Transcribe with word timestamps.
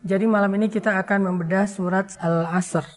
Jadi 0.00 0.24
malam 0.24 0.48
ini 0.56 0.72
kita 0.72 0.96
akan 0.96 1.28
membedah 1.28 1.68
surat 1.68 2.16
Al-Asr. 2.16 2.88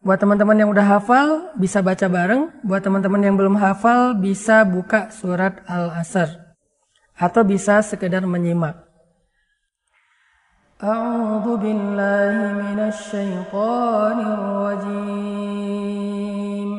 Buat 0.00 0.16
teman-teman 0.18 0.58
yang 0.58 0.72
udah 0.72 0.96
hafal 0.96 1.52
bisa 1.60 1.84
baca 1.84 2.08
bareng, 2.08 2.48
buat 2.64 2.80
teman-teman 2.80 3.20
yang 3.20 3.36
belum 3.36 3.60
hafal 3.60 4.16
bisa 4.16 4.64
buka 4.64 5.12
surat 5.12 5.60
Al-Asr 5.68 6.56
atau 7.12 7.44
bisa 7.44 7.84
sekedar 7.84 8.24
menyimak. 8.24 8.88
A'udzu 10.82 11.54
billahi 11.60 12.72
rajim. 14.72 16.70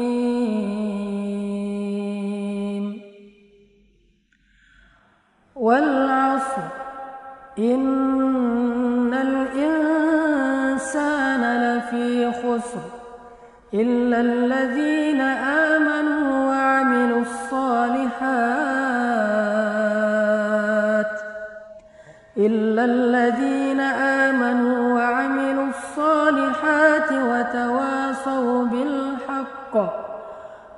إن 7.59 9.13
الإنسان 9.13 10.83
لفي 11.63 12.31
خسر 12.31 12.81
إلا 13.73 14.21
الذين 14.21 15.21
آمنوا 15.21 16.49
وعملوا 16.49 17.21
الصالحات 17.21 17.53
إلا 22.37 22.85
الذين 22.85 23.79
آمنوا 23.79 24.93
وعملوا 24.93 25.67
الصالحات 25.67 27.11
وتواصوا 27.11 28.65
بالحق 28.65 29.75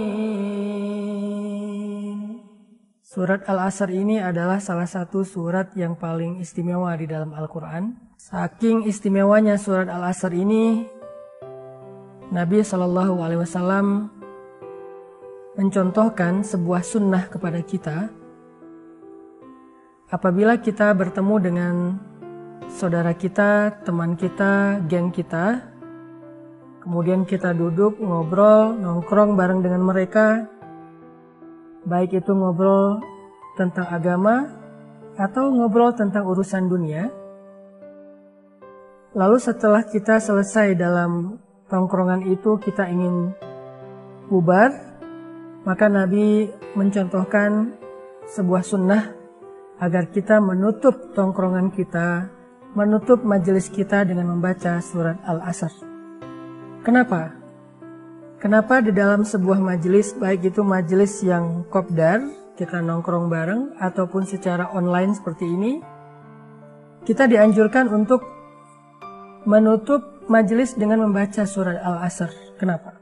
Surat 3.17 3.41
Al-Asr 3.49 3.89
ini 3.89 4.21
adalah 4.21 4.61
salah 4.61 4.85
satu 4.85 5.25
surat 5.25 5.73
yang 5.73 5.97
paling 5.97 6.37
istimewa 6.37 6.93
di 6.93 7.09
dalam 7.09 7.33
Al-Quran. 7.33 7.97
Saking 8.21 8.85
istimewanya 8.85 9.57
surat 9.57 9.89
Al-Asr 9.89 10.29
ini, 10.37 10.85
Nabi 12.29 12.61
Shallallahu 12.61 13.17
Alaihi 13.17 13.41
Wasallam 13.41 14.13
mencontohkan 15.57 16.45
sebuah 16.45 16.85
sunnah 16.85 17.25
kepada 17.25 17.57
kita. 17.65 18.13
Apabila 20.13 20.61
kita 20.61 20.93
bertemu 20.93 21.35
dengan 21.41 21.97
saudara 22.69 23.17
kita, 23.17 23.81
teman 23.81 24.13
kita, 24.13 24.85
geng 24.85 25.09
kita, 25.09 25.66
kemudian 26.87 27.27
kita 27.27 27.51
duduk, 27.51 27.99
ngobrol, 27.99 28.71
nongkrong 28.79 29.35
bareng 29.35 29.59
dengan 29.59 29.83
mereka, 29.83 30.47
baik 31.83 32.23
itu 32.23 32.31
ngobrol 32.31 33.03
tentang 33.59 33.91
agama 33.91 34.47
atau 35.19 35.51
ngobrol 35.51 35.91
tentang 35.91 36.23
urusan 36.23 36.71
dunia. 36.71 37.11
Lalu 39.11 39.35
setelah 39.35 39.83
kita 39.83 40.23
selesai 40.23 40.79
dalam 40.79 41.35
tongkrongan 41.67 42.23
itu 42.23 42.55
kita 42.55 42.87
ingin 42.87 43.35
bubar, 44.31 44.71
maka 45.67 45.91
Nabi 45.91 46.47
mencontohkan 46.71 47.75
sebuah 48.31 48.63
sunnah 48.63 49.11
agar 49.83 50.07
kita 50.07 50.39
menutup 50.39 51.11
tongkrongan 51.11 51.67
kita, 51.67 52.31
menutup 52.79 53.27
majelis 53.27 53.67
kita 53.67 54.07
dengan 54.07 54.39
membaca 54.39 54.79
surat 54.79 55.19
Al-Asr. 55.27 55.96
Kenapa? 56.87 57.35
Kenapa 58.39 58.79
di 58.79 58.95
dalam 58.95 59.27
sebuah 59.27 59.59
majelis, 59.59 60.15
baik 60.15 60.55
itu 60.55 60.63
majelis 60.63 61.19
yang 61.19 61.67
kopdar, 61.67 62.23
kita 62.55 62.79
nongkrong 62.79 63.27
bareng, 63.27 63.75
ataupun 63.75 64.23
secara 64.23 64.71
online 64.71 65.11
seperti 65.11 65.51
ini, 65.51 65.83
kita 67.03 67.27
dianjurkan 67.27 67.91
untuk 67.91 68.23
menutup 69.43 70.23
majelis 70.31 70.79
dengan 70.79 71.03
membaca 71.03 71.43
surat 71.43 71.75
Al-Asr. 71.75 72.55
Kenapa? 72.55 72.95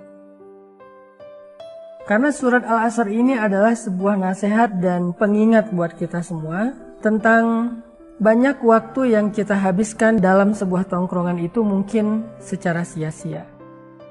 Karena 2.10 2.34
surat 2.34 2.66
Al-Asr 2.66 3.06
ini 3.14 3.38
adalah 3.38 3.78
sebuah 3.78 4.18
nasihat 4.18 4.82
dan 4.82 5.14
pengingat 5.14 5.70
buat 5.70 5.94
kita 5.94 6.26
semua 6.26 6.74
tentang 7.06 7.78
banyak 8.18 8.66
waktu 8.66 9.14
yang 9.14 9.30
kita 9.30 9.54
habiskan 9.54 10.18
dalam 10.18 10.58
sebuah 10.58 10.90
tongkrongan 10.90 11.38
itu 11.38 11.62
mungkin 11.62 12.26
secara 12.42 12.82
sia-sia. 12.82 13.55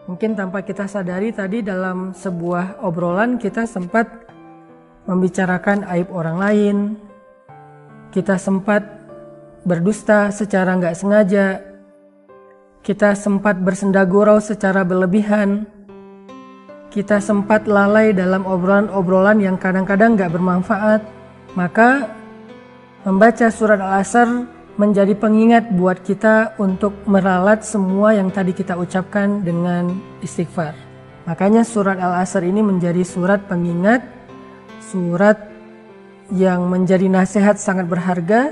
Mungkin 0.04 0.36
tanpa 0.36 0.60
kita 0.60 0.84
sadari 0.84 1.32
tadi 1.32 1.64
dalam 1.64 2.12
sebuah 2.12 2.84
obrolan 2.84 3.40
kita 3.40 3.64
sempat 3.64 4.04
membicarakan 5.08 5.88
aib 5.96 6.12
orang 6.12 6.36
lain, 6.36 6.76
kita 8.12 8.36
sempat 8.36 8.84
berdusta 9.64 10.28
secara 10.28 10.76
nggak 10.76 10.96
sengaja, 10.96 11.60
kita 12.84 13.16
sempat 13.16 13.56
bersendagurau 13.64 14.44
secara 14.44 14.84
berlebihan, 14.84 15.64
kita 16.92 17.16
sempat 17.16 17.64
lalai 17.64 18.12
dalam 18.12 18.44
obrolan-obrolan 18.44 19.40
yang 19.40 19.56
kadang-kadang 19.56 20.20
gak 20.20 20.36
bermanfaat, 20.36 21.00
maka 21.56 22.12
membaca 23.08 23.48
surat 23.48 23.80
Al-Asr 23.80 24.53
menjadi 24.74 25.14
pengingat 25.14 25.70
buat 25.70 26.02
kita 26.02 26.58
untuk 26.58 26.94
meralat 27.06 27.62
semua 27.62 28.14
yang 28.14 28.30
tadi 28.34 28.50
kita 28.50 28.74
ucapkan 28.74 29.42
dengan 29.46 29.94
istighfar. 30.18 30.74
Makanya 31.24 31.62
surat 31.62 31.96
Al-Asr 31.96 32.42
ini 32.42 32.60
menjadi 32.60 33.00
surat 33.06 33.46
pengingat, 33.46 34.02
surat 34.82 35.38
yang 36.34 36.66
menjadi 36.66 37.06
nasihat 37.06 37.56
sangat 37.56 37.86
berharga 37.86 38.50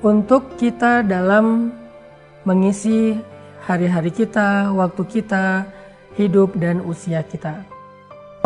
untuk 0.00 0.56
kita 0.56 1.04
dalam 1.04 1.70
mengisi 2.48 3.18
hari-hari 3.66 4.14
kita, 4.14 4.72
waktu 4.72 5.02
kita, 5.06 5.66
hidup 6.16 6.56
dan 6.56 6.80
usia 6.80 7.20
kita. 7.20 7.66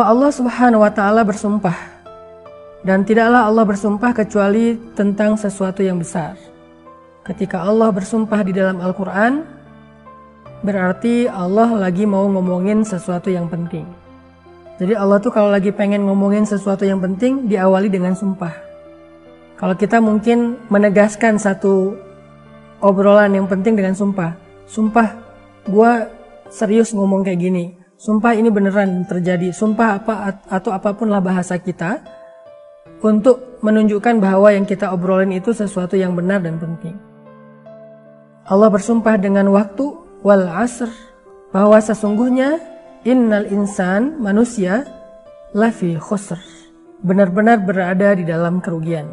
Allah 0.01 0.33
Subhanahu 0.33 0.81
wa 0.81 0.89
taala 0.89 1.21
bersumpah 1.21 2.00
dan 2.81 3.05
tidaklah 3.05 3.45
Allah 3.45 3.65
bersumpah 3.65 4.11
kecuali 4.13 4.73
tentang 4.97 5.37
sesuatu 5.37 5.85
yang 5.85 6.01
besar. 6.01 6.33
Ketika 7.21 7.61
Allah 7.61 7.93
bersumpah 7.93 8.41
di 8.41 8.53
dalam 8.53 8.81
Al-Qur'an 8.81 9.45
berarti 10.65 11.29
Allah 11.29 11.69
lagi 11.77 12.09
mau 12.09 12.25
ngomongin 12.25 12.81
sesuatu 12.81 13.29
yang 13.29 13.45
penting. 13.45 13.85
Jadi 14.81 14.97
Allah 14.97 15.21
tuh 15.21 15.29
kalau 15.29 15.53
lagi 15.53 15.69
pengen 15.69 16.09
ngomongin 16.09 16.41
sesuatu 16.41 16.81
yang 16.81 16.97
penting 16.97 17.45
diawali 17.45 17.85
dengan 17.85 18.17
sumpah. 18.17 18.53
Kalau 19.61 19.77
kita 19.77 20.01
mungkin 20.01 20.57
menegaskan 20.73 21.37
satu 21.37 21.93
obrolan 22.81 23.37
yang 23.37 23.45
penting 23.45 23.77
dengan 23.77 23.93
sumpah. 23.93 24.33
Sumpah, 24.65 25.13
gue 25.69 25.91
serius 26.49 26.97
ngomong 26.97 27.21
kayak 27.21 27.37
gini. 27.45 27.77
Sumpah 28.01 28.33
ini 28.33 28.49
beneran 28.49 29.05
terjadi. 29.05 29.53
Sumpah 29.53 30.01
apa 30.01 30.41
atau 30.49 30.73
apa 30.73 30.97
pun 30.97 31.13
lah 31.13 31.21
bahasa 31.21 31.61
kita 31.61 32.01
untuk 33.01 33.61
menunjukkan 33.65 34.21
bahwa 34.21 34.53
yang 34.53 34.65
kita 34.65 34.93
obrolin 34.93 35.33
itu 35.33 35.53
sesuatu 35.53 35.97
yang 35.97 36.13
benar 36.13 36.41
dan 36.41 36.57
penting. 36.61 36.97
Allah 38.45 38.69
bersumpah 38.69 39.17
dengan 39.21 39.49
waktu 39.53 39.85
wal 40.25 40.45
asr 40.49 40.89
bahwa 41.53 41.77
sesungguhnya 41.77 42.61
innal 43.05 43.45
insan 43.49 44.21
manusia 44.21 44.85
lafi 45.53 45.97
khusr 45.97 46.39
benar-benar 47.01 47.61
berada 47.61 48.13
di 48.13 48.25
dalam 48.25 48.61
kerugian. 48.61 49.09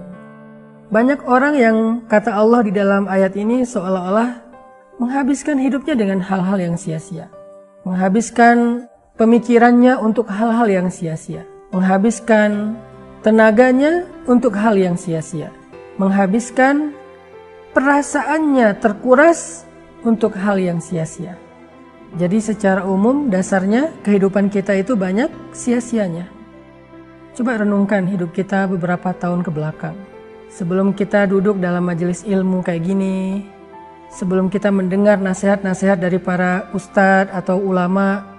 Banyak 0.88 1.28
orang 1.28 1.55
yang 1.56 1.76
kata 2.09 2.32
Allah 2.32 2.65
di 2.65 2.72
dalam 2.72 3.05
ayat 3.09 3.37
ini 3.37 3.64
seolah-olah 3.64 4.41
menghabiskan 4.96 5.61
hidupnya 5.61 5.93
dengan 5.93 6.25
hal-hal 6.25 6.56
yang 6.56 6.76
sia-sia. 6.81 7.29
Menghabiskan 7.84 8.88
pemikirannya 9.20 10.00
untuk 10.00 10.32
hal-hal 10.32 10.64
yang 10.69 10.88
sia-sia. 10.88 11.44
Menghabiskan 11.73 12.81
tenaganya 13.29 14.09
untuk 14.25 14.57
hal 14.57 14.81
yang 14.81 14.97
sia-sia. 14.97 15.53
Menghabiskan 16.01 16.97
perasaannya 17.77 18.73
terkuras 18.81 19.69
untuk 20.01 20.33
hal 20.33 20.57
yang 20.57 20.81
sia-sia. 20.81 21.37
Jadi 22.17 22.41
secara 22.41 22.89
umum 22.89 23.29
dasarnya 23.29 23.93
kehidupan 24.01 24.49
kita 24.49 24.81
itu 24.81 24.97
banyak 24.97 25.29
sia-sianya. 25.53 26.25
Coba 27.37 27.61
renungkan 27.61 28.09
hidup 28.09 28.33
kita 28.33 28.65
beberapa 28.65 29.13
tahun 29.13 29.45
ke 29.45 29.53
belakang. 29.53 29.93
Sebelum 30.49 30.97
kita 30.97 31.29
duduk 31.29 31.61
dalam 31.61 31.85
majelis 31.85 32.25
ilmu 32.25 32.65
kayak 32.65 32.81
gini, 32.81 33.45
sebelum 34.09 34.49
kita 34.49 34.73
mendengar 34.73 35.21
nasihat-nasihat 35.21 36.01
dari 36.01 36.17
para 36.17 36.73
ustadz 36.73 37.29
atau 37.37 37.61
ulama, 37.61 38.38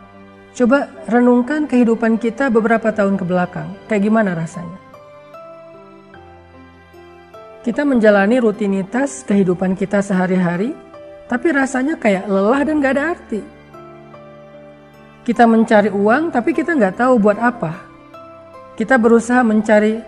coba 0.58 0.90
renungkan 1.06 1.70
kehidupan 1.70 2.18
kita 2.18 2.50
beberapa 2.50 2.90
tahun 2.94 3.18
ke 3.18 3.26
belakang. 3.26 3.70
Kayak 3.86 4.04
gimana 4.10 4.32
rasanya? 4.34 4.80
Kita 7.60 7.84
menjalani 7.84 8.40
rutinitas 8.40 9.22
kehidupan 9.28 9.76
kita 9.76 10.00
sehari-hari, 10.00 10.72
tapi 11.28 11.52
rasanya 11.52 12.00
kayak 12.00 12.26
lelah 12.26 12.64
dan 12.64 12.80
gak 12.82 12.94
ada 12.98 13.04
arti. 13.14 13.42
Kita 15.28 15.46
mencari 15.46 15.94
uang, 15.94 16.34
tapi 16.34 16.56
kita 16.58 16.74
nggak 16.74 17.06
tahu 17.06 17.22
buat 17.22 17.38
apa. 17.38 17.86
Kita 18.74 18.98
berusaha 18.98 19.46
mencari 19.46 20.02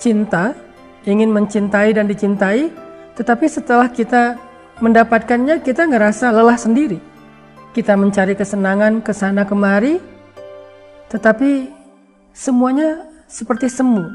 cinta, 0.00 0.56
ingin 1.04 1.28
mencintai 1.28 1.92
dan 1.92 2.08
dicintai, 2.08 2.72
tetapi 3.18 3.50
setelah 3.50 3.90
kita 3.92 4.40
mendapatkannya, 4.80 5.60
kita 5.60 5.84
ngerasa 5.84 6.32
lelah 6.32 6.56
sendiri. 6.56 7.11
Kita 7.72 7.96
mencari 7.96 8.36
kesenangan 8.36 9.00
ke 9.00 9.16
sana 9.16 9.48
kemari, 9.48 9.96
tetapi 11.08 11.72
semuanya 12.36 13.08
seperti 13.24 13.72
semu. 13.72 14.12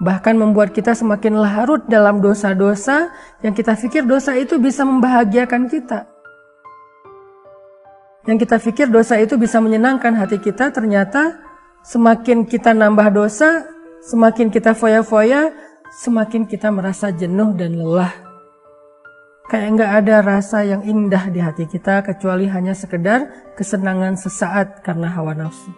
Bahkan 0.00 0.32
membuat 0.40 0.72
kita 0.72 0.96
semakin 0.96 1.36
larut 1.36 1.84
dalam 1.84 2.24
dosa-dosa 2.24 3.12
yang 3.44 3.52
kita 3.52 3.76
pikir 3.76 4.08
dosa 4.08 4.32
itu 4.32 4.56
bisa 4.56 4.80
membahagiakan 4.88 5.68
kita 5.68 6.08
yang 8.28 8.36
kita 8.36 8.60
pikir 8.60 8.86
dosa 8.92 9.16
itu 9.16 9.40
bisa 9.40 9.58
menyenangkan 9.58 10.12
hati 10.12 10.36
kita, 10.36 10.68
ternyata 10.70 11.40
semakin 11.82 12.44
kita 12.44 12.76
nambah 12.76 13.08
dosa, 13.10 13.64
semakin 14.04 14.52
kita 14.52 14.76
foya-foya, 14.76 15.50
semakin 16.04 16.44
kita 16.44 16.68
merasa 16.68 17.08
jenuh 17.08 17.56
dan 17.56 17.80
lelah. 17.80 18.29
Kayak 19.50 19.68
nggak 19.74 19.92
ada 19.98 20.16
rasa 20.22 20.62
yang 20.62 20.86
indah 20.86 21.26
di 21.26 21.42
hati 21.42 21.66
kita 21.66 22.06
kecuali 22.06 22.46
hanya 22.46 22.70
sekedar 22.70 23.50
kesenangan 23.58 24.14
sesaat 24.14 24.86
karena 24.86 25.10
hawa 25.10 25.34
nafsu. 25.34 25.74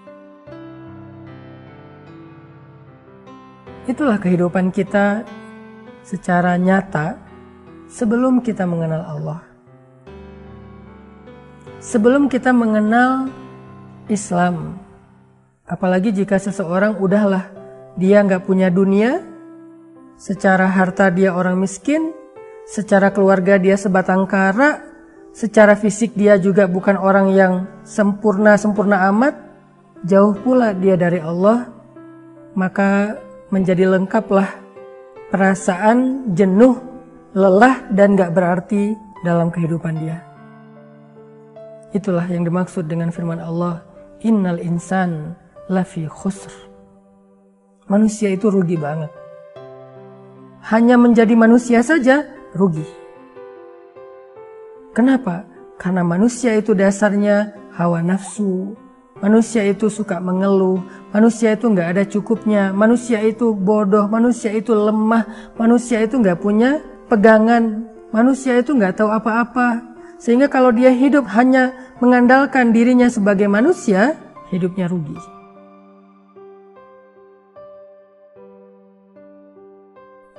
Itulah 3.88 4.20
kehidupan 4.20 4.68
kita 4.68 5.24
secara 6.04 6.60
nyata 6.60 7.16
sebelum 7.88 8.44
kita 8.44 8.68
mengenal 8.68 9.02
Allah 9.08 9.52
sebelum 11.82 12.30
kita 12.30 12.54
mengenal 12.54 13.26
Islam. 14.06 14.78
Apalagi 15.66 16.14
jika 16.14 16.38
seseorang 16.38 17.02
udahlah 17.02 17.50
dia 17.98 18.22
nggak 18.22 18.46
punya 18.46 18.70
dunia, 18.70 19.20
secara 20.14 20.70
harta 20.70 21.10
dia 21.10 21.34
orang 21.34 21.58
miskin, 21.58 22.14
secara 22.72 23.12
keluarga 23.12 23.60
dia 23.60 23.76
sebatang 23.76 24.24
kara, 24.24 24.80
secara 25.36 25.76
fisik 25.76 26.16
dia 26.16 26.40
juga 26.40 26.64
bukan 26.64 26.96
orang 26.96 27.28
yang 27.36 27.52
sempurna-sempurna 27.84 29.12
amat, 29.12 29.36
jauh 30.08 30.32
pula 30.40 30.72
dia 30.72 30.96
dari 30.96 31.20
Allah, 31.20 31.68
maka 32.56 33.20
menjadi 33.52 33.92
lengkaplah 33.92 34.48
perasaan 35.28 36.32
jenuh, 36.32 36.80
lelah, 37.36 37.84
dan 37.92 38.16
gak 38.16 38.32
berarti 38.32 38.96
dalam 39.20 39.52
kehidupan 39.52 40.00
dia. 40.00 40.24
Itulah 41.92 42.24
yang 42.24 42.48
dimaksud 42.48 42.88
dengan 42.88 43.12
firman 43.12 43.36
Allah, 43.36 43.84
Innal 44.24 44.64
insan 44.64 45.36
lafi 45.68 46.08
khusr. 46.08 46.72
Manusia 47.92 48.32
itu 48.32 48.48
rugi 48.48 48.80
banget. 48.80 49.12
Hanya 50.72 50.96
menjadi 50.96 51.34
manusia 51.36 51.84
saja 51.84 52.22
rugi. 52.56 52.84
Kenapa? 54.92 55.48
Karena 55.80 56.04
manusia 56.04 56.54
itu 56.54 56.76
dasarnya 56.76 57.56
hawa 57.74 58.04
nafsu. 58.04 58.76
Manusia 59.22 59.62
itu 59.64 59.86
suka 59.86 60.18
mengeluh. 60.18 60.82
Manusia 61.14 61.54
itu 61.54 61.70
nggak 61.70 61.88
ada 61.96 62.04
cukupnya. 62.04 62.74
Manusia 62.74 63.22
itu 63.22 63.54
bodoh. 63.54 64.10
Manusia 64.10 64.50
itu 64.50 64.74
lemah. 64.74 65.54
Manusia 65.54 66.02
itu 66.02 66.18
nggak 66.18 66.42
punya 66.42 66.82
pegangan. 67.06 67.86
Manusia 68.10 68.58
itu 68.58 68.74
nggak 68.74 68.98
tahu 68.98 69.08
apa-apa. 69.08 69.94
Sehingga 70.18 70.46
kalau 70.46 70.70
dia 70.70 70.90
hidup 70.90 71.26
hanya 71.34 71.74
mengandalkan 71.98 72.70
dirinya 72.70 73.10
sebagai 73.10 73.50
manusia, 73.50 74.14
hidupnya 74.54 74.86
rugi. 74.86 75.41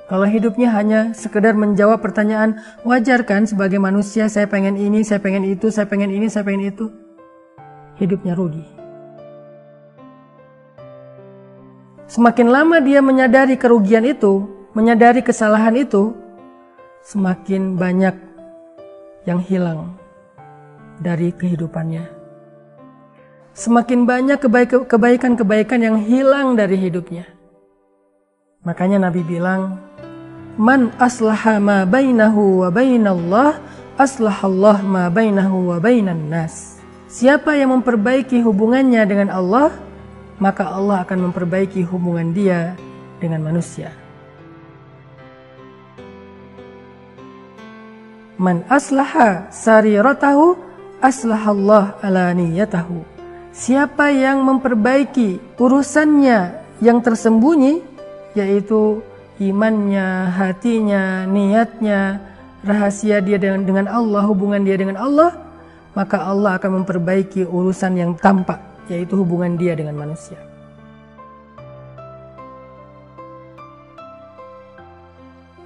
Kalau 0.04 0.28
hidupnya 0.28 0.68
hanya 0.76 1.16
sekedar 1.16 1.56
menjawab 1.56 2.04
pertanyaan, 2.04 2.60
wajar 2.84 3.24
kan 3.24 3.48
sebagai 3.48 3.80
manusia 3.80 4.28
saya 4.28 4.44
pengen 4.44 4.76
ini, 4.76 5.00
saya 5.00 5.16
pengen 5.16 5.48
itu, 5.48 5.72
saya 5.72 5.88
pengen 5.88 6.12
ini, 6.12 6.28
saya 6.28 6.44
pengen 6.44 6.68
itu. 6.68 6.92
Hidupnya 7.96 8.36
rugi. 8.36 8.68
Semakin 12.04 12.52
lama 12.52 12.84
dia 12.84 13.00
menyadari 13.00 13.56
kerugian 13.56 14.04
itu, 14.04 14.44
menyadari 14.76 15.24
kesalahan 15.24 15.72
itu, 15.72 16.12
semakin 17.00 17.80
banyak 17.80 18.12
yang 19.24 19.40
hilang 19.40 19.96
dari 21.00 21.32
kehidupannya. 21.32 22.04
Semakin 23.56 24.04
banyak 24.04 24.36
kebaikan-kebaikan 24.84 25.80
yang 25.80 25.96
hilang 25.96 26.60
dari 26.60 26.76
hidupnya. 26.76 27.24
Makanya 28.68 29.08
Nabi 29.08 29.24
bilang, 29.24 29.80
Man 30.54 30.94
aslaha 31.02 31.58
ma 31.58 31.82
bainahu 31.82 32.62
wa 32.62 32.70
bainallah, 32.70 33.58
aslahallah 33.98 34.86
ma 34.86 35.10
bainahu 35.10 35.74
wa 35.74 35.82
bainan 35.82 36.30
nas. 36.30 36.78
Siapa 37.10 37.58
yang 37.58 37.74
memperbaiki 37.74 38.38
hubungannya 38.38 39.02
dengan 39.02 39.34
Allah, 39.34 39.74
maka 40.38 40.70
Allah 40.70 41.02
akan 41.02 41.30
memperbaiki 41.30 41.82
hubungan 41.82 42.30
dia 42.30 42.78
dengan 43.18 43.42
manusia. 43.42 43.90
Man 48.38 48.62
aslaha 48.70 49.50
sariratahu 49.50 50.54
aslahallah 51.02 51.98
ala 51.98 52.30
niyatahu. 52.30 53.02
Siapa 53.50 54.10
yang 54.10 54.42
memperbaiki 54.42 55.58
urusannya 55.58 56.62
yang 56.82 56.98
tersembunyi 56.98 57.86
yaitu 58.34 59.02
imannya, 59.42 60.30
hatinya, 60.30 61.26
niatnya, 61.26 62.22
rahasia 62.62 63.18
dia 63.20 63.36
dengan 63.36 63.66
dengan 63.66 63.86
Allah, 63.90 64.22
hubungan 64.24 64.62
dia 64.62 64.78
dengan 64.78 64.96
Allah, 64.98 65.34
maka 65.94 66.22
Allah 66.22 66.58
akan 66.58 66.82
memperbaiki 66.82 67.46
urusan 67.46 67.94
yang 67.98 68.12
tampak 68.18 68.58
yaitu 68.88 69.16
hubungan 69.16 69.56
dia 69.56 69.72
dengan 69.72 69.96
manusia. 69.96 70.36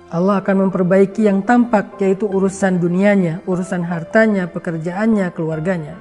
Allah 0.08 0.40
akan 0.40 0.68
memperbaiki 0.68 1.28
yang 1.28 1.44
tampak 1.44 2.00
yaitu 2.00 2.24
urusan 2.24 2.80
dunianya, 2.80 3.44
urusan 3.44 3.84
hartanya, 3.84 4.48
pekerjaannya, 4.48 5.28
keluarganya. 5.36 6.00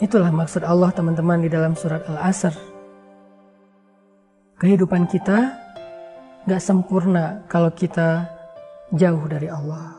Itulah 0.00 0.32
maksud 0.32 0.64
Allah 0.64 0.88
teman-teman 0.90 1.44
di 1.44 1.52
dalam 1.52 1.76
surat 1.76 2.02
Al-Asr. 2.08 2.71
Kehidupan 4.62 5.10
kita 5.10 5.58
gak 6.46 6.62
sempurna 6.62 7.42
kalau 7.50 7.74
kita 7.74 8.30
jauh 8.94 9.26
dari 9.26 9.50
Allah. 9.50 9.98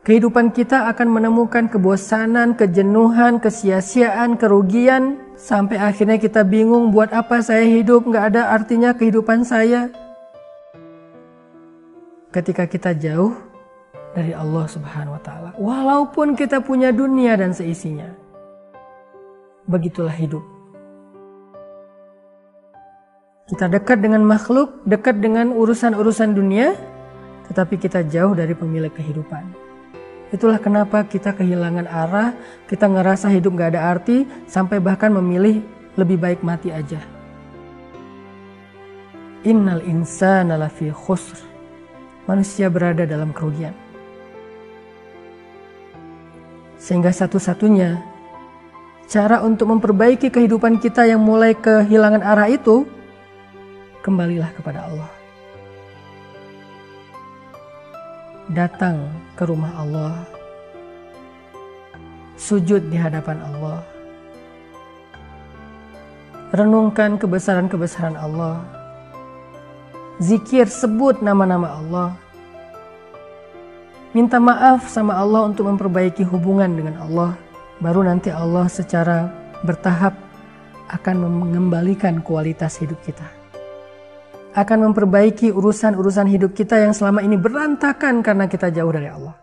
Kehidupan 0.00 0.56
kita 0.56 0.88
akan 0.88 1.12
menemukan 1.12 1.68
kebosanan, 1.68 2.56
kejenuhan, 2.56 3.36
kesia-siaan, 3.36 4.40
kerugian, 4.40 5.20
sampai 5.36 5.76
akhirnya 5.76 6.16
kita 6.16 6.40
bingung 6.40 6.88
buat 6.88 7.12
apa 7.12 7.44
saya 7.44 7.68
hidup, 7.68 8.08
nggak 8.08 8.32
ada 8.32 8.48
artinya 8.48 8.96
kehidupan 8.96 9.44
saya. 9.44 9.92
Ketika 12.32 12.64
kita 12.64 12.96
jauh 12.96 13.36
dari 14.16 14.32
Allah 14.32 14.64
Subhanahu 14.72 15.20
wa 15.20 15.22
Ta'ala, 15.22 15.50
walaupun 15.60 16.32
kita 16.32 16.64
punya 16.64 16.96
dunia 16.96 17.36
dan 17.36 17.52
seisinya, 17.52 18.08
begitulah 19.68 20.16
hidup. 20.16 20.59
Kita 23.50 23.66
dekat 23.66 23.98
dengan 23.98 24.22
makhluk, 24.22 24.78
dekat 24.86 25.18
dengan 25.18 25.50
urusan-urusan 25.50 26.38
dunia, 26.38 26.78
tetapi 27.50 27.82
kita 27.82 28.06
jauh 28.06 28.30
dari 28.30 28.54
pemilik 28.54 28.94
kehidupan. 28.94 29.42
Itulah 30.30 30.62
kenapa 30.62 31.02
kita 31.02 31.34
kehilangan 31.34 31.90
arah, 31.90 32.30
kita 32.70 32.86
ngerasa 32.86 33.26
hidup 33.34 33.58
gak 33.58 33.74
ada 33.74 33.90
arti, 33.90 34.22
sampai 34.46 34.78
bahkan 34.78 35.10
memilih 35.10 35.66
lebih 35.98 36.22
baik 36.22 36.46
mati 36.46 36.70
aja. 36.70 37.02
Innal 39.42 39.82
insana 39.82 40.54
lafi 40.54 40.94
khusr. 40.94 41.42
Manusia 42.30 42.70
berada 42.70 43.02
dalam 43.02 43.34
kerugian. 43.34 43.74
Sehingga 46.78 47.10
satu-satunya 47.10 47.98
cara 49.10 49.42
untuk 49.42 49.74
memperbaiki 49.74 50.30
kehidupan 50.30 50.78
kita 50.78 51.02
yang 51.02 51.18
mulai 51.18 51.58
kehilangan 51.58 52.22
arah 52.22 52.46
itu, 52.46 52.86
kembalilah 54.00 54.50
kepada 54.56 54.88
Allah. 54.88 55.20
datang 58.50 59.06
ke 59.38 59.46
rumah 59.46 59.70
Allah, 59.78 60.26
sujud 62.34 62.82
di 62.90 62.98
hadapan 62.98 63.38
Allah, 63.46 63.78
renungkan 66.50 67.14
kebesaran-kebesaran 67.14 68.18
Allah. 68.18 68.58
Zikir, 70.20 70.68
sebut 70.68 71.24
nama-nama 71.24 71.80
Allah. 71.80 72.08
Minta 74.12 74.36
maaf 74.36 74.90
sama 74.90 75.16
Allah 75.16 75.48
untuk 75.48 75.70
memperbaiki 75.70 76.26
hubungan 76.28 76.68
dengan 76.68 77.00
Allah. 77.00 77.32
Baru 77.80 78.04
nanti 78.04 78.28
Allah 78.28 78.68
secara 78.68 79.32
bertahap 79.64 80.12
akan 80.92 81.16
mengembalikan 81.24 82.20
kualitas 82.20 82.76
hidup 82.82 83.00
kita. 83.00 83.39
Akan 84.50 84.82
memperbaiki 84.82 85.54
urusan-urusan 85.54 86.26
hidup 86.26 86.58
kita 86.58 86.74
yang 86.74 86.90
selama 86.90 87.22
ini 87.22 87.38
berantakan 87.38 88.18
karena 88.18 88.50
kita 88.50 88.74
jauh 88.74 88.90
dari 88.90 89.06
Allah. 89.06 89.38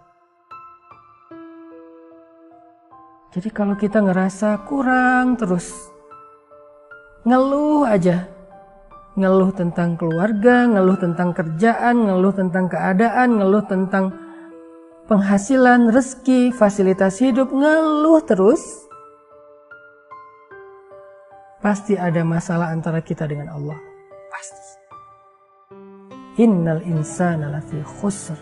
Jadi 3.31 3.49
kalau 3.53 3.77
kita 3.77 4.03
ngerasa 4.03 4.65
kurang 4.65 5.39
terus, 5.39 5.69
ngeluh 7.23 7.85
aja. 7.85 8.27
Ngeluh 9.17 9.49
tentang 9.49 9.97
keluarga, 9.97 10.69
ngeluh 10.69 10.97
tentang 10.99 11.33
kerjaan, 11.33 12.05
ngeluh 12.05 12.33
tentang 12.37 12.69
keadaan, 12.69 13.41
ngeluh 13.41 13.65
tentang 13.65 14.13
penghasilan, 15.07 15.89
rezeki, 15.89 16.53
fasilitas 16.53 17.17
hidup, 17.23 17.49
ngeluh 17.49 18.21
terus. 18.21 18.61
Pasti 21.63 21.97
ada 21.97 22.21
masalah 22.21 22.69
antara 22.69 23.01
kita 23.01 23.25
dengan 23.25 23.57
Allah. 23.57 23.79
Pasti. 24.29 24.66
Innal 26.38 26.86
insana 26.86 27.50
lafi 27.50 27.82
khusr. 27.82 28.38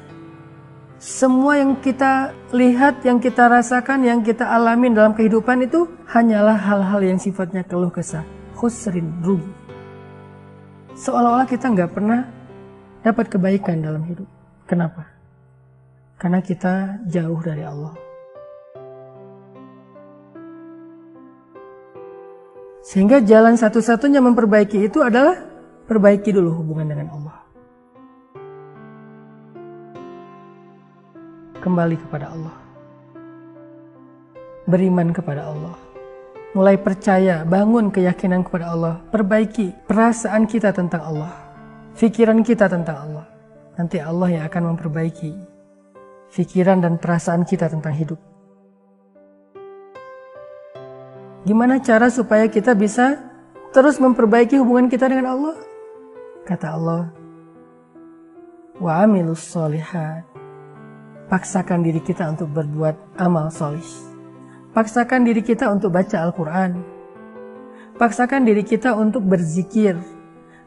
Semua 0.99 1.59
yang 1.59 1.79
kita 1.79 2.35
lihat, 2.51 3.03
yang 3.07 3.23
kita 3.23 3.47
rasakan, 3.47 4.03
yang 4.03 4.19
kita 4.19 4.47
alamin 4.47 4.91
dalam 4.91 5.15
kehidupan 5.15 5.63
itu 5.63 5.87
hanyalah 6.11 6.55
hal-hal 6.55 6.99
yang 7.03 7.19
sifatnya 7.19 7.63
keluh 7.63 7.91
kesah 7.91 8.23
khusrin 8.55 9.23
rugi. 9.23 9.47
Seolah-olah 10.95 11.47
kita 11.47 11.71
nggak 11.71 11.91
pernah 11.91 12.27
dapat 13.03 13.31
kebaikan 13.31 13.83
dalam 13.83 14.03
hidup. 14.07 14.27
Kenapa? 14.65 15.07
Karena 16.19 16.39
kita 16.39 17.05
jauh 17.07 17.39
dari 17.43 17.63
Allah. 17.63 17.93
Sehingga 22.81 23.21
jalan 23.21 23.59
satu-satunya 23.59 24.23
memperbaiki 24.25 24.89
itu 24.89 25.03
adalah 25.05 25.37
perbaiki 25.85 26.33
dulu 26.33 26.65
hubungan 26.65 26.87
dengan 26.91 27.07
Allah. 27.13 27.44
Kembali 31.65 31.97
kepada 31.97 32.29
Allah. 32.29 32.55
Beriman 34.69 35.09
kepada 35.09 35.49
Allah 35.49 35.85
mulai 36.55 36.79
percaya, 36.79 37.43
bangun 37.43 37.91
keyakinan 37.91 38.47
kepada 38.47 38.71
Allah, 38.71 39.03
perbaiki 39.11 39.75
perasaan 39.85 40.47
kita 40.47 40.71
tentang 40.71 41.03
Allah, 41.03 41.35
pikiran 41.99 42.39
kita 42.47 42.71
tentang 42.71 42.95
Allah. 42.95 43.25
Nanti 43.75 43.99
Allah 43.99 44.39
yang 44.39 44.43
akan 44.47 44.71
memperbaiki 44.71 45.35
pikiran 46.31 46.79
dan 46.79 46.95
perasaan 46.95 47.43
kita 47.43 47.67
tentang 47.67 47.91
hidup. 47.91 48.15
Gimana 51.43 51.83
cara 51.83 52.07
supaya 52.07 52.47
kita 52.47 52.71
bisa 52.71 53.19
terus 53.75 53.99
memperbaiki 53.99 54.55
hubungan 54.55 54.87
kita 54.87 55.11
dengan 55.11 55.35
Allah? 55.35 55.55
Kata 56.47 56.67
Allah, 56.71 57.11
wa 58.79 58.91
amilus 59.03 59.43
solihat. 59.43 60.34
Paksakan 61.25 61.81
diri 61.81 62.05
kita 62.05 62.29
untuk 62.29 62.53
berbuat 62.53 63.17
amal 63.17 63.49
solih 63.49 64.05
Paksakan 64.75 65.23
diri 65.23 65.39
kita 65.39 65.71
untuk 65.71 65.95
baca 65.95 66.19
Al-Quran. 66.19 66.83
Paksakan 67.95 68.43
diri 68.43 68.59
kita 68.59 68.91
untuk 68.91 69.23
berzikir. 69.23 69.95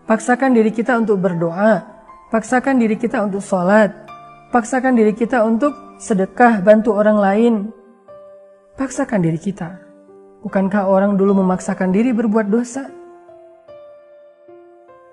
Paksakan 0.09 0.57
diri 0.57 0.73
kita 0.73 0.97
untuk 0.97 1.21
berdoa. 1.21 1.85
Paksakan 2.33 2.81
diri 2.81 2.97
kita 2.97 3.21
untuk 3.21 3.45
sholat. 3.45 3.93
Paksakan 4.49 4.97
diri 4.97 5.13
kita 5.13 5.45
untuk 5.45 5.77
sedekah, 6.01 6.65
bantu 6.65 6.97
orang 6.97 7.21
lain. 7.21 7.55
Paksakan 8.81 9.21
diri 9.21 9.37
kita. 9.37 9.77
Bukankah 10.41 10.89
orang 10.89 11.21
dulu 11.21 11.45
memaksakan 11.45 11.93
diri 11.93 12.17
berbuat 12.17 12.49
dosa? 12.49 12.89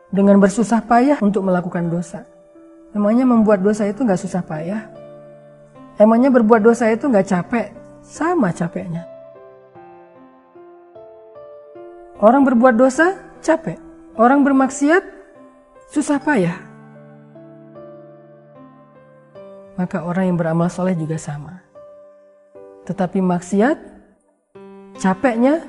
Dengan 0.08 0.40
bersusah 0.40 0.88
payah 0.88 1.20
untuk 1.20 1.44
melakukan 1.44 1.92
dosa. 1.92 2.24
Emangnya 2.96 3.28
membuat 3.28 3.60
dosa 3.60 3.84
itu 3.92 4.08
nggak 4.08 4.24
susah 4.24 4.40
payah? 4.40 4.95
Emangnya 5.96 6.32
berbuat 6.32 6.60
dosa 6.60 6.92
itu 6.92 7.08
nggak 7.08 7.28
capek? 7.28 7.86
sama 8.06 8.54
capeknya. 8.54 9.04
Orang 12.22 12.48
berbuat 12.48 12.78
dosa 12.78 13.18
capek, 13.44 13.76
orang 14.16 14.46
bermaksiat 14.46 15.04
susah 15.92 16.22
payah. 16.22 16.56
Maka 19.76 20.08
orang 20.08 20.32
yang 20.32 20.38
beramal 20.40 20.72
soleh 20.72 20.96
juga 20.96 21.20
sama. 21.20 21.60
Tetapi 22.88 23.20
maksiat, 23.20 23.76
capeknya 24.96 25.60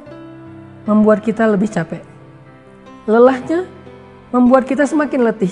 membuat 0.86 1.26
kita 1.26 1.42
lebih 1.50 1.66
capek. 1.66 2.06
Lelahnya 3.10 3.66
membuat 4.30 4.70
kita 4.70 4.86
semakin 4.86 5.26
letih. 5.26 5.50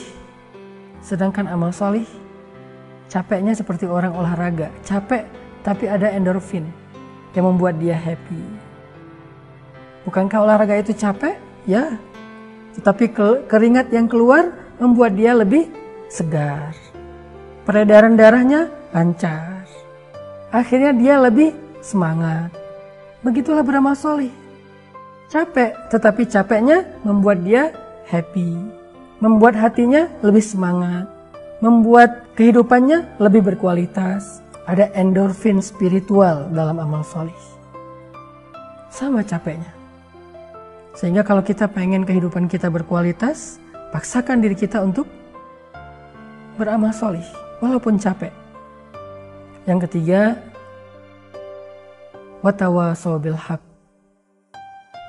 Sedangkan 1.02 1.50
amal 1.50 1.74
soleh, 1.74 2.06
capeknya 3.08 3.54
seperti 3.54 3.88
orang 3.88 4.12
olahraga. 4.14 4.72
Capek 4.84 5.24
tapi 5.64 5.88
ada 5.88 6.12
endorfin 6.12 6.68
yang 7.32 7.48
membuat 7.48 7.80
dia 7.80 7.96
happy. 7.96 8.42
Bukankah 10.04 10.44
olahraga 10.44 10.76
itu 10.76 10.92
capek? 10.92 11.40
Ya. 11.64 11.96
Tetapi 12.76 13.14
keringat 13.48 13.88
yang 13.94 14.04
keluar 14.04 14.52
membuat 14.76 15.16
dia 15.16 15.32
lebih 15.32 15.70
segar. 16.12 16.76
Peredaran 17.64 18.18
darahnya 18.18 18.68
lancar. 18.92 19.64
Akhirnya 20.52 20.92
dia 20.92 21.16
lebih 21.16 21.56
semangat. 21.80 22.52
Begitulah 23.24 23.64
beramal 23.64 23.96
solih. 23.96 24.30
Capek, 25.32 25.72
tetapi 25.88 26.28
capeknya 26.28 26.84
membuat 27.00 27.40
dia 27.40 27.72
happy. 28.12 28.52
Membuat 29.24 29.56
hatinya 29.56 30.12
lebih 30.20 30.44
semangat. 30.44 31.13
Membuat 31.62 32.34
kehidupannya 32.34 33.18
lebih 33.22 33.54
berkualitas 33.54 34.42
ada 34.64 34.88
endorfin 34.96 35.60
spiritual 35.60 36.48
dalam 36.50 36.80
amal 36.80 37.04
solih. 37.04 37.36
Sama 38.88 39.20
capeknya. 39.22 39.70
Sehingga 40.94 41.26
kalau 41.26 41.42
kita 41.42 41.66
pengen 41.66 42.06
kehidupan 42.06 42.46
kita 42.46 42.70
berkualitas, 42.70 43.58
paksakan 43.90 44.38
diri 44.38 44.54
kita 44.54 44.78
untuk 44.82 45.10
beramal 46.54 46.94
solih, 46.94 47.26
walaupun 47.58 47.98
capek. 47.98 48.30
Yang 49.66 49.90
ketiga, 49.90 50.38
watawa 52.46 52.94
sobil 52.94 53.34
haq, 53.34 53.62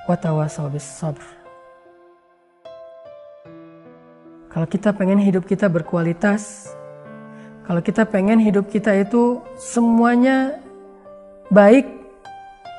watawa 0.09 0.49
sobis 0.49 0.83
sabr. 0.83 1.35
Kalau 4.55 4.71
kita 4.71 4.95
pengen 4.95 5.19
hidup 5.19 5.43
kita 5.43 5.67
berkualitas, 5.67 6.71
kalau 7.67 7.83
kita 7.83 8.07
pengen 8.07 8.39
hidup 8.39 8.71
kita 8.71 8.95
itu 8.95 9.43
semuanya 9.59 10.63
baik, 11.51 11.83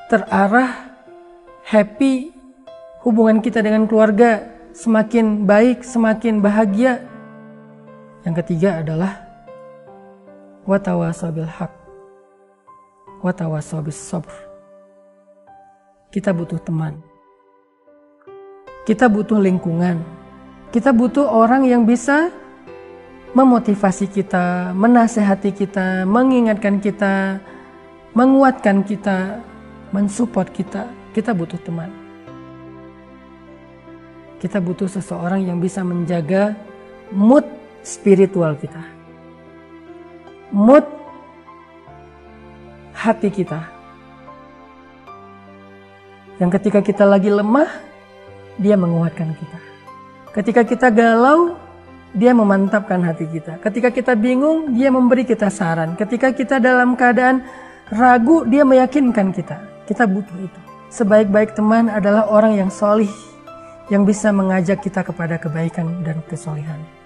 terarah, 0.09 0.89
happy, 1.61 2.33
hubungan 3.05 3.45
kita 3.45 3.61
dengan 3.61 3.85
keluarga 3.85 4.57
semakin 4.73 5.45
baik, 5.45 5.85
semakin 5.85 6.41
bahagia. 6.41 7.05
Yang 8.25 8.41
ketiga 8.41 8.81
adalah 8.81 9.13
watawasabil 10.65 11.45
haq, 11.45 11.73
watawasobis 13.21 14.01
sabr. 14.01 14.33
Kita 16.09 16.33
butuh 16.33 16.57
teman. 16.57 16.97
Kita 18.81 19.05
butuh 19.05 19.37
lingkungan. 19.37 20.25
Kita 20.67 20.91
butuh 20.91 21.23
orang 21.23 21.63
yang 21.63 21.87
bisa 21.87 22.27
memotivasi 23.31 24.11
kita, 24.11 24.75
menasehati 24.75 25.55
kita, 25.55 26.03
mengingatkan 26.03 26.83
kita, 26.83 27.39
menguatkan 28.11 28.83
kita, 28.83 29.39
mensupport 29.95 30.47
kita. 30.51 30.83
Kita 31.15 31.31
butuh 31.31 31.57
teman. 31.63 31.89
Kita 34.37 34.61
butuh 34.61 34.85
seseorang 34.85 35.41
yang 35.47 35.57
bisa 35.57 35.81
menjaga 35.81 36.53
mood 37.09 37.47
spiritual 37.81 38.53
kita. 38.59 38.83
Mood 40.53 40.85
hati 42.93 43.29
kita. 43.31 43.61
Yang 46.37 46.61
ketika 46.61 46.79
kita 46.85 47.03
lagi 47.07 47.33
lemah, 47.33 47.69
dia 48.61 48.77
menguatkan 48.77 49.33
kita. 49.33 49.56
Ketika 50.37 50.61
kita 50.61 50.93
galau, 50.93 51.57
dia 52.13 52.29
memantapkan 52.29 53.01
hati 53.01 53.25
kita. 53.25 53.57
Ketika 53.57 53.89
kita 53.89 54.13
bingung, 54.13 54.77
dia 54.77 54.93
memberi 54.93 55.25
kita 55.25 55.49
saran. 55.49 55.97
Ketika 55.97 56.29
kita 56.29 56.61
dalam 56.61 56.93
keadaan 56.93 57.41
ragu, 57.89 58.45
dia 58.45 58.61
meyakinkan 58.61 59.33
kita. 59.33 59.57
Kita 59.89 60.05
butuh 60.05 60.37
itu. 60.37 60.59
Sebaik-baik 60.93 61.57
teman 61.57 61.89
adalah 61.89 62.29
orang 62.29 62.53
yang 62.53 62.69
solih, 62.69 63.09
yang 63.89 64.05
bisa 64.05 64.29
mengajak 64.29 64.77
kita 64.85 65.01
kepada 65.01 65.41
kebaikan 65.41 66.05
dan 66.05 66.21
kesolehan. 66.29 66.96